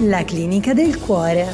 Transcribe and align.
La 0.00 0.24
clinica 0.24 0.74
del 0.74 1.00
cuore. 1.00 1.46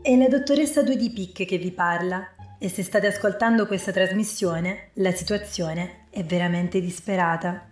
È 0.00 0.16
la 0.16 0.28
dottoressa 0.28 0.82
Due 0.82 0.96
di 0.96 1.10
Pic 1.10 1.44
che 1.44 1.58
vi 1.58 1.70
parla 1.72 2.26
e 2.58 2.70
se 2.70 2.82
state 2.82 3.08
ascoltando 3.08 3.66
questa 3.66 3.92
trasmissione 3.92 4.92
la 4.94 5.12
situazione 5.12 6.06
è 6.08 6.24
veramente 6.24 6.80
disperata. 6.80 7.70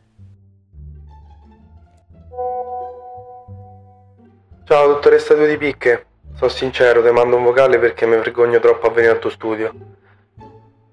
Ciao 4.64 4.86
dottoressa 4.88 5.32
Due 5.32 5.48
di 5.48 5.56
Picche, 5.56 6.06
sono 6.34 6.50
sincero, 6.50 7.02
ti 7.02 7.10
mando 7.10 7.36
un 7.36 7.44
vocale 7.44 7.78
perché 7.78 8.06
mi 8.06 8.16
vergogno 8.16 8.58
troppo 8.60 8.86
a 8.86 8.90
venire 8.90 9.12
al 9.12 9.18
tuo 9.18 9.30
studio. 9.30 9.72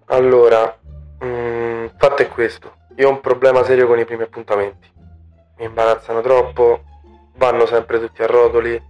Allora, 0.05 0.77
mm, 1.23 1.88
fatto 1.98 2.22
è 2.22 2.27
questo, 2.27 2.73
io 2.95 3.08
ho 3.08 3.12
un 3.12 3.22
problema 3.22 3.64
serio 3.64 3.88
con 3.88 4.00
i 4.00 4.05
primi 4.05 4.23
appuntamenti. 4.23 4.90
Mi 5.58 5.66
imbarazzano 5.66 6.22
troppo, 6.22 6.84
vanno 7.36 7.66
sempre 7.66 8.00
tutti 8.00 8.22
a 8.22 8.27
rotoli, 8.27 8.81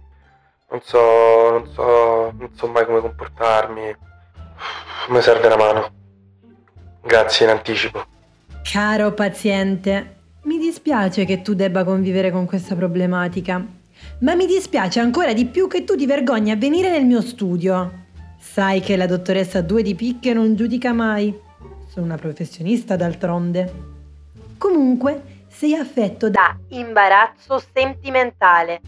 non 0.70 0.80
so, 0.82 1.50
non 1.50 1.66
so, 1.68 2.32
non 2.36 2.50
so 2.54 2.66
mai 2.66 2.84
come 2.86 3.00
comportarmi. 3.00 3.96
Mi 5.08 5.20
serve 5.20 5.46
una 5.46 5.56
mano. 5.56 5.90
Grazie 7.02 7.46
in 7.46 7.52
anticipo. 7.52 8.04
Caro 8.62 9.12
paziente, 9.12 10.16
mi 10.42 10.58
dispiace 10.58 11.24
che 11.24 11.42
tu 11.42 11.54
debba 11.54 11.84
convivere 11.84 12.30
con 12.30 12.46
questa 12.46 12.74
problematica, 12.74 13.64
ma 14.20 14.34
mi 14.34 14.46
dispiace 14.46 15.00
ancora 15.00 15.32
di 15.32 15.46
più 15.46 15.68
che 15.68 15.84
tu 15.84 15.96
ti 15.96 16.06
vergogni 16.06 16.50
a 16.50 16.56
venire 16.56 16.90
nel 16.90 17.04
mio 17.04 17.20
studio. 17.20 18.00
Sai 18.38 18.80
che 18.80 18.96
la 18.96 19.06
dottoressa 19.06 19.60
Due 19.60 19.82
di 19.82 19.94
Picche 19.94 20.32
non 20.32 20.54
giudica 20.54 20.92
mai. 20.92 21.34
Sono 21.88 22.06
una 22.06 22.16
professionista 22.16 22.96
d'altronde. 22.96 23.72
Comunque, 24.58 25.46
sei 25.48 25.74
affetto 25.74 26.30
da 26.30 26.56
imbarazzo 26.68 27.62
sentimentale. 27.72 28.80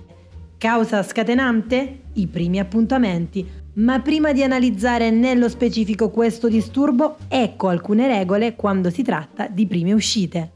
Causa 0.58 1.02
scatenante? 1.02 2.00
I 2.14 2.26
primi 2.26 2.58
appuntamenti. 2.58 3.62
Ma 3.74 4.00
prima 4.00 4.32
di 4.32 4.42
analizzare 4.42 5.10
nello 5.10 5.48
specifico 5.48 6.10
questo 6.10 6.48
disturbo, 6.48 7.16
ecco 7.28 7.68
alcune 7.68 8.06
regole 8.06 8.54
quando 8.54 8.88
si 8.88 9.02
tratta 9.02 9.48
di 9.48 9.66
prime 9.66 9.92
uscite. 9.92 10.52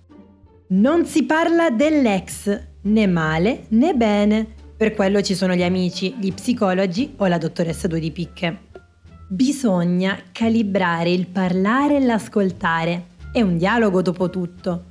Non 0.69 1.05
si 1.05 1.25
parla 1.25 1.71
dell'ex, 1.71 2.68
né 2.83 3.07
male 3.07 3.65
né 3.69 3.95
bene. 3.95 4.47
Per 4.77 4.95
quello 4.95 5.21
ci 5.23 5.35
sono 5.35 5.55
gli 5.55 5.63
amici, 5.63 6.15
gli 6.19 6.33
psicologi 6.33 7.15
o 7.17 7.27
la 7.27 7.39
dottoressa 7.39 7.89
Due 7.89 8.01
di 8.01 8.11
Picche. 8.11 8.59
Bisogna 9.29 10.19
calibrare 10.33 11.11
il 11.11 11.27
parlare 11.27 11.97
e 11.97 12.01
l'ascoltare. 12.01 13.07
È 13.33 13.43
un 13.43 13.59
dialogo 13.59 14.03
dopo 14.03 14.31
tutto. 14.31 14.85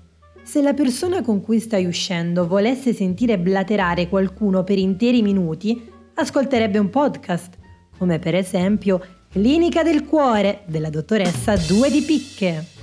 Se 0.44 0.62
la 0.62 0.74
persona 0.74 1.22
con 1.22 1.42
cui 1.42 1.60
stai 1.60 1.86
uscendo 1.86 2.48
volesse 2.48 2.94
sentire 2.94 3.40
blaterare 3.40 4.08
qualcuno 4.08 4.64
per 4.64 4.78
interi 4.78 5.22
minuti, 5.22 5.90
ascolterebbe 6.14 6.78
un 6.78 6.90
podcast, 6.90 7.56
come 7.98 8.20
per 8.20 8.36
esempio 8.36 9.02
Clinica 9.30 9.84
del 9.84 10.06
cuore 10.06 10.62
della 10.68 10.90
dottoressa 10.90 11.56
Due 11.58 11.92
di 11.92 12.02
Picche. 12.02 12.77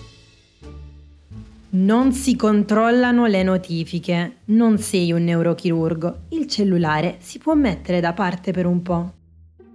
Non 1.75 2.13
si 2.13 2.37
controllano 2.37 3.27
le 3.27 3.43
notifiche, 3.43 4.37
non 4.47 4.79
sei 4.79 5.11
un 5.11 5.25
neurochirurgo, 5.25 6.19
il 6.29 6.47
cellulare 6.47 7.17
si 7.19 7.39
può 7.39 7.55
mettere 7.55 7.99
da 7.99 8.13
parte 8.13 8.53
per 8.53 8.65
un 8.65 8.81
po'. 8.81 9.13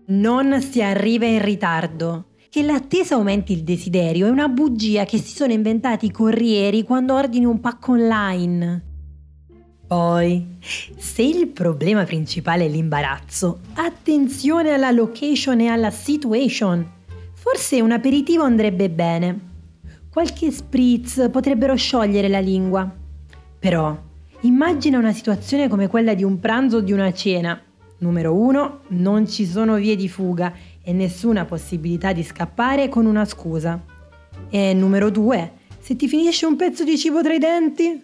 Non 0.06 0.62
si 0.62 0.82
arriva 0.82 1.26
in 1.26 1.44
ritardo. 1.44 2.28
Che 2.50 2.64
l'attesa 2.64 3.16
aumenti 3.16 3.52
il 3.52 3.64
desiderio 3.64 4.28
è 4.28 4.30
una 4.30 4.48
bugia 4.48 5.04
che 5.04 5.18
si 5.18 5.36
sono 5.36 5.52
inventati 5.52 6.06
i 6.06 6.12
corrieri 6.12 6.84
quando 6.84 7.16
ordini 7.16 7.44
un 7.44 7.60
pacco 7.60 7.92
online. 7.92 8.84
Poi, 9.86 10.56
se 10.62 11.22
il 11.22 11.48
problema 11.48 12.06
principale 12.06 12.64
è 12.64 12.70
l'imbarazzo, 12.70 13.60
attenzione 13.74 14.72
alla 14.72 14.92
location 14.92 15.60
e 15.60 15.68
alla 15.68 15.92
situation. 15.92 16.90
Forse 17.34 17.82
un 17.82 17.92
aperitivo 17.92 18.44
andrebbe 18.44 18.90
bene. 18.90 19.48
Qualche 20.20 20.52
spritz 20.52 21.30
potrebbero 21.32 21.78
sciogliere 21.78 22.28
la 22.28 22.42
lingua. 22.42 22.94
Però, 23.58 23.98
immagina 24.42 24.98
una 24.98 25.14
situazione 25.14 25.70
come 25.70 25.88
quella 25.88 26.14
di 26.14 26.26
un 26.26 26.42
pranzo 26.42 26.76
o 26.76 26.82
di 26.82 26.92
una 26.92 27.14
cena. 27.14 27.58
Numero 28.00 28.34
1. 28.36 28.80
Non 28.90 29.30
ci 29.30 29.46
sono 29.46 29.76
vie 29.76 29.96
di 29.96 30.10
fuga 30.10 30.54
e 30.84 30.92
nessuna 30.92 31.46
possibilità 31.46 32.12
di 32.12 32.24
scappare 32.24 32.90
con 32.90 33.06
una 33.06 33.24
scusa. 33.24 33.82
E 34.50 34.74
numero 34.74 35.10
2. 35.10 35.52
Se 35.80 35.96
ti 35.96 36.10
finisce 36.10 36.46
un 36.46 36.58
pezzo 36.58 36.84
di 36.84 36.98
cibo 36.98 37.24
tra 37.24 37.34
i 37.34 37.40
denti? 37.40 38.04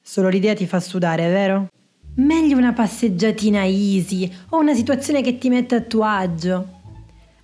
Solo 0.00 0.28
l'idea 0.30 0.54
ti 0.54 0.66
fa 0.66 0.80
sudare, 0.80 1.28
vero? 1.28 1.68
Meglio 2.16 2.56
una 2.56 2.72
passeggiatina 2.72 3.64
easy 3.64 4.28
o 4.48 4.58
una 4.58 4.74
situazione 4.74 5.22
che 5.22 5.38
ti 5.38 5.48
mette 5.48 5.76
a 5.76 5.80
tuo 5.82 6.02
agio. 6.02 6.80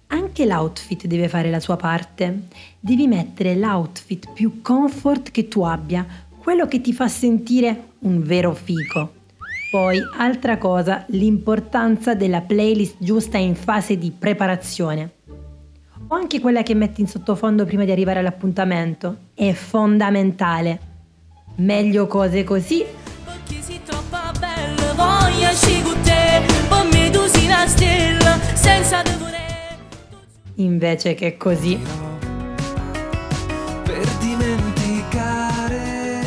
Anche 0.08 0.46
l'outfit 0.46 1.06
deve 1.06 1.28
fare 1.28 1.50
la 1.50 1.60
sua 1.60 1.76
parte. 1.76 2.48
Devi 2.80 3.06
mettere 3.06 3.54
l'outfit 3.54 4.32
più 4.32 4.62
comfort 4.62 5.30
che 5.30 5.48
tu 5.48 5.62
abbia, 5.62 6.06
quello 6.38 6.66
che 6.66 6.80
ti 6.80 6.92
fa 6.92 7.08
sentire 7.08 7.90
un 8.00 8.22
vero 8.22 8.54
fico. 8.54 9.12
Poi, 9.70 10.00
altra 10.16 10.56
cosa, 10.56 11.04
l'importanza 11.08 12.14
della 12.14 12.40
playlist 12.40 12.96
giusta 12.98 13.36
in 13.36 13.54
fase 13.54 13.98
di 13.98 14.10
preparazione. 14.10 15.10
O 16.06 16.14
anche 16.14 16.40
quella 16.40 16.62
che 16.62 16.74
metti 16.74 17.02
in 17.02 17.06
sottofondo 17.06 17.66
prima 17.66 17.84
di 17.84 17.90
arrivare 17.90 18.20
all'appuntamento. 18.20 19.16
È 19.34 19.52
fondamentale. 19.52 20.80
Meglio 21.56 22.06
cose 22.06 22.44
così 22.44 22.82
Perché 23.24 23.60
invece 30.58 31.14
che 31.14 31.36
così. 31.36 31.78
Per 33.84 34.08
dimenticare, 34.20 36.20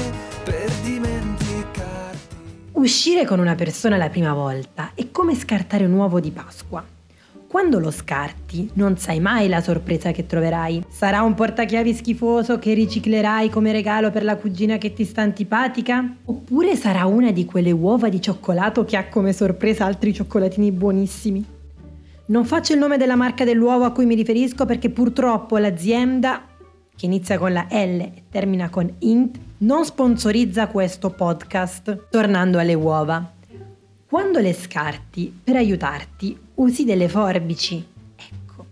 per 0.44 0.72
dimenticarti. 0.84 2.36
Uscire 2.74 3.26
con 3.26 3.40
una 3.40 3.56
persona 3.56 3.98
la 3.98 4.10
prima 4.10 4.34
volta 4.34 4.92
è 4.96 5.12
come 5.12 5.36
scartare 5.36 5.86
un 5.86 5.94
uovo 5.94 6.20
di 6.20 6.32
Pasqua. 6.32 6.84
Quando 7.48 7.80
lo 7.80 7.92
scarti 7.92 8.70
non 8.76 8.98
sai 8.98 9.20
mai 9.20 9.50
la 9.50 9.60
sorpresa 9.60 10.12
che 10.12 10.26
troverai. 10.26 10.86
Sarà 10.88 11.22
un 11.22 11.34
portachiavi 11.34 11.94
schifoso 11.94 12.58
che 12.60 12.74
riciclerai 12.74 13.50
come 13.50 13.74
regalo 13.74 14.10
per 14.10 14.24
la 14.24 14.38
cugina 14.38 14.78
che 14.78 14.94
ti 14.94 15.04
sta 15.04 15.22
antipatica? 15.22 16.16
Oppure 16.24 16.78
sarà 16.78 17.06
una 17.06 17.32
di 17.32 17.44
quelle 17.44 17.72
uova 17.72 18.08
di 18.08 18.22
cioccolato 18.22 18.86
che 18.86 18.96
ha 18.96 19.10
come 19.10 19.34
sorpresa 19.34 19.84
altri 19.84 20.14
cioccolatini 20.14 20.72
buonissimi? 20.72 21.60
Non 22.32 22.46
faccio 22.46 22.72
il 22.72 22.80
nome 22.80 22.96
della 22.96 23.18
marca 23.18 23.44
dell'uovo 23.44 23.84
a 23.84 23.92
cui 23.92 24.06
mi 24.06 24.16
riferisco 24.16 24.66
perché 24.66 24.90
purtroppo 24.90 25.58
l'azienda, 25.58 26.48
che 26.96 27.06
inizia 27.06 27.38
con 27.38 27.52
la 27.52 27.68
L 27.70 28.00
e 28.00 28.24
termina 28.30 28.70
con 28.70 28.90
int, 29.00 29.38
non 29.58 29.84
sponsorizza 29.84 30.68
questo 30.68 31.10
podcast. 31.10 32.08
Tornando 32.10 32.58
alle 32.58 32.74
uova. 32.74 33.34
Quando 34.06 34.40
le 34.40 34.54
scarti, 34.54 35.42
per 35.44 35.58
aiutarti, 35.58 36.40
usi 36.56 36.86
delle 36.86 37.10
forbici. 37.10 37.86
Ecco, 38.16 38.66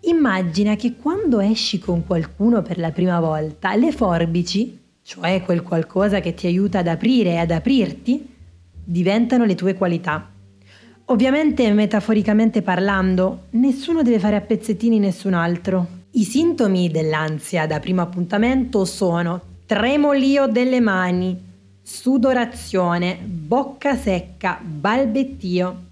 immagina 0.00 0.76
che 0.76 0.96
quando 0.96 1.40
esci 1.40 1.78
con 1.78 2.04
qualcuno 2.06 2.60
per 2.60 2.76
la 2.76 2.90
prima 2.90 3.20
volta, 3.20 3.74
le 3.74 3.90
forbici, 3.90 4.78
cioè 5.00 5.40
quel 5.40 5.62
qualcosa 5.62 6.20
che 6.20 6.34
ti 6.34 6.46
aiuta 6.46 6.80
ad 6.80 6.88
aprire 6.88 7.30
e 7.30 7.38
ad 7.38 7.52
aprirti, 7.52 8.34
diventano 8.84 9.46
le 9.46 9.54
tue 9.54 9.72
qualità. 9.72 10.36
Ovviamente, 11.10 11.72
metaforicamente 11.72 12.60
parlando, 12.60 13.44
nessuno 13.50 14.02
deve 14.02 14.18
fare 14.18 14.36
a 14.36 14.42
pezzettini 14.42 14.98
nessun 14.98 15.32
altro. 15.32 15.86
I 16.10 16.24
sintomi 16.24 16.90
dell'ansia 16.90 17.66
da 17.66 17.80
primo 17.80 18.02
appuntamento 18.02 18.84
sono 18.84 19.40
tremolio 19.64 20.46
delle 20.48 20.80
mani, 20.80 21.34
sudorazione, 21.82 23.18
bocca 23.24 23.96
secca, 23.96 24.60
balbettio. 24.62 25.84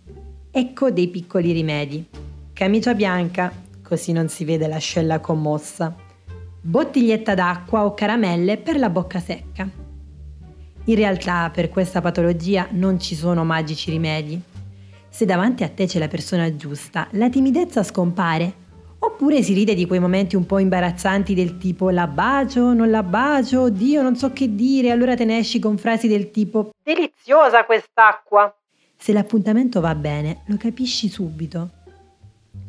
Ecco 0.50 0.90
dei 0.90 1.08
piccoli 1.08 1.52
rimedi. 1.52 2.04
Camicia 2.52 2.92
bianca, 2.92 3.50
così 3.82 4.12
non 4.12 4.28
si 4.28 4.44
vede 4.44 4.66
l'ascella 4.66 5.18
commossa. 5.20 5.96
Bottiglietta 6.60 7.34
d'acqua 7.34 7.86
o 7.86 7.94
caramelle 7.94 8.58
per 8.58 8.78
la 8.78 8.90
bocca 8.90 9.20
secca. 9.20 9.66
In 10.84 10.94
realtà 10.94 11.48
per 11.48 11.70
questa 11.70 12.02
patologia 12.02 12.68
non 12.72 13.00
ci 13.00 13.14
sono 13.14 13.44
magici 13.44 13.90
rimedi. 13.90 14.54
Se 15.08 15.24
davanti 15.24 15.64
a 15.64 15.68
te 15.68 15.86
c'è 15.86 15.98
la 15.98 16.08
persona 16.08 16.54
giusta, 16.56 17.08
la 17.12 17.30
timidezza 17.30 17.82
scompare. 17.82 18.64
Oppure 18.98 19.42
si 19.42 19.52
ride 19.54 19.74
di 19.74 19.86
quei 19.86 20.00
momenti 20.00 20.36
un 20.36 20.46
po' 20.46 20.58
imbarazzanti 20.58 21.34
del 21.34 21.58
tipo 21.58 21.90
la 21.90 22.06
bacio, 22.06 22.72
non 22.72 22.90
la 22.90 23.02
bacio, 23.02 23.62
oddio, 23.62 24.02
non 24.02 24.16
so 24.16 24.32
che 24.32 24.54
dire, 24.54 24.90
allora 24.90 25.14
te 25.14 25.24
ne 25.24 25.38
esci 25.38 25.58
con 25.58 25.76
frasi 25.76 26.08
del 26.08 26.30
tipo 26.30 26.70
deliziosa 26.82 27.64
quest'acqua. 27.64 28.54
Se 28.96 29.12
l'appuntamento 29.12 29.80
va 29.80 29.94
bene, 29.94 30.42
lo 30.46 30.56
capisci 30.56 31.08
subito. 31.08 31.70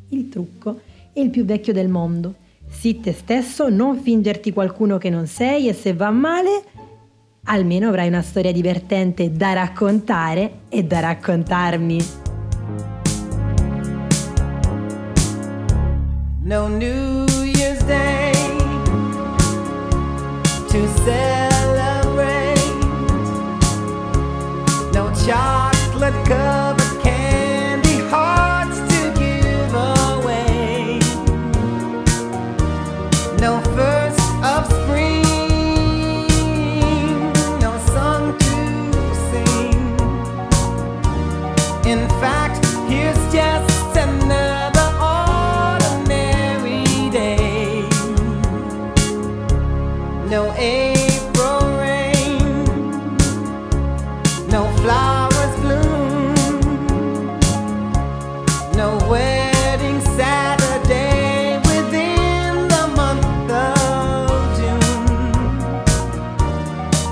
Il 0.10 0.30
trucco 0.30 0.82
è 1.14 1.20
il 1.20 1.30
più 1.30 1.46
vecchio 1.46 1.74
del 1.74 1.88
mondo. 1.90 2.36
Sii 2.70 3.00
te 3.00 3.14
stesso, 3.14 3.70
non 3.70 4.00
fingerti 4.00 4.54
qualcuno 4.54 4.98
che 4.98 5.10
non 5.10 5.26
sei 5.26 5.68
e 5.68 5.74
se 5.74 5.94
va 5.94 6.12
male, 6.12 6.64
almeno 7.46 7.88
avrai 7.88 8.08
una 8.08 8.22
storia 8.22 8.52
divertente 8.52 9.32
da 9.32 9.54
raccontare 9.54 10.60
e 10.70 10.84
da 10.84 11.00
raccontarmi. 11.00 12.27
No 16.48 16.70
New 16.70 17.26
Year's 17.44 17.84
Day 17.84 18.32
to 20.70 20.88
celebrate. 21.04 22.56
No 24.94 25.12
chocolate 25.26 26.26
covered 26.26 26.67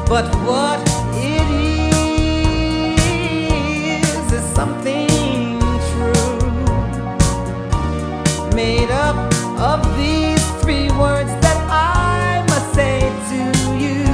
But 0.08 0.28
what 0.46 0.80
it 1.16 1.48
is 3.10 4.32
is 4.32 4.46
something 4.54 5.60
true, 5.90 6.40
made 8.54 8.92
up 8.92 9.18
of 9.60 9.82
these 9.98 10.46
three 10.62 10.92
words 10.92 11.32
that 11.42 11.58
I 11.70 12.46
must 12.48 12.74
say 12.76 13.00
to 13.32 13.42
you. 13.84 14.06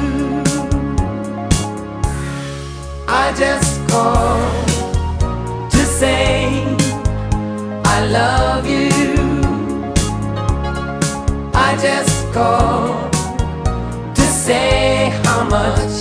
I 3.08 3.34
just 3.38 3.86
called 3.90 4.68
to 5.72 5.78
say 6.00 6.66
I 7.84 8.06
love 8.08 8.66
you. 8.66 8.94
I 11.54 11.76
just 11.82 12.32
called 12.34 12.81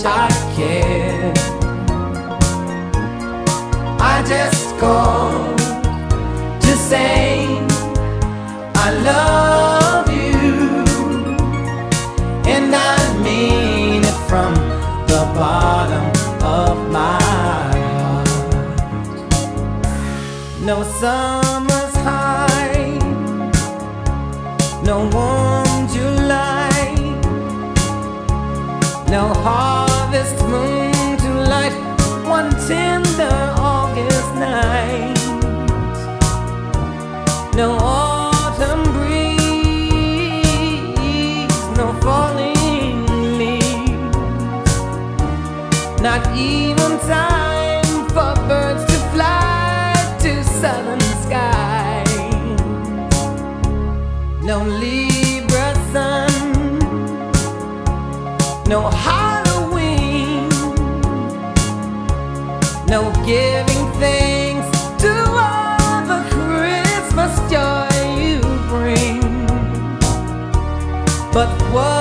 much 0.03 0.05
I 0.05 0.29
care. 0.55 1.33
I 3.99 4.23
just 4.27 4.77
called 4.77 5.57
to 6.61 6.75
say 6.75 7.45
I 8.75 8.91
love 9.03 10.09
you, 10.11 10.83
and 12.49 12.73
I 12.75 13.21
mean 13.23 14.03
it 14.03 14.17
from 14.27 14.53
the 15.07 15.23
bottom 15.35 16.09
of 16.43 16.91
my 16.91 17.21
heart. 17.93 18.29
No 20.61 20.83
summer's 20.83 21.95
high, 22.07 22.97
no 24.83 25.09
warm 25.13 25.87
July, 25.89 26.95
no 29.09 29.33
harvest 29.43 29.70
no 58.71 58.89
Halloween, 58.89 60.47
no 62.87 63.11
giving 63.25 63.83
thanks 63.99 64.71
to 65.03 65.11
all 65.27 66.01
the 66.11 66.21
Christmas 66.31 67.33
joy 67.51 67.91
you 68.23 68.39
bring. 68.69 69.19
But 71.33 71.51
what 71.73 72.00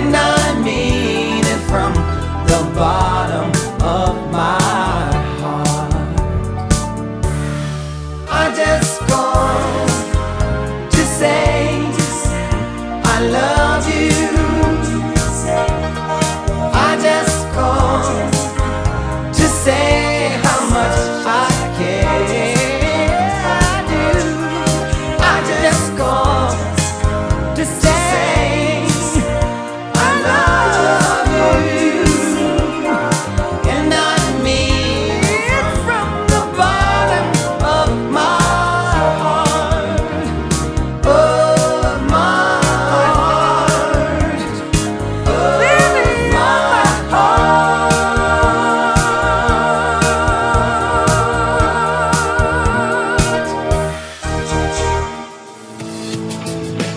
and 0.00 0.16
I 0.16 0.58
mean 0.64 1.44
it 1.44 1.60
from 1.68 1.92
the 2.48 2.60
bottom 2.74 3.59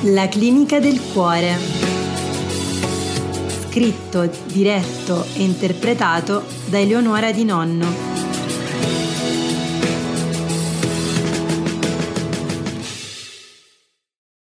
La 0.08 0.28
clinica 0.28 0.82
del 0.82 1.00
cuore. 1.14 1.56
Scritto, 3.70 4.30
diretto 4.48 5.26
e 5.34 5.44
interpretato 5.44 6.44
da 6.66 6.78
Eleonora 6.78 7.32
Di 7.32 7.46
Nonno. 7.46 8.13